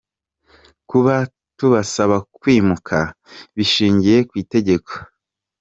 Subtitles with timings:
[0.89, 1.15] Kuba
[1.57, 2.97] tubasaba kwimuka
[3.57, 4.91] bishingiye ku itegeko.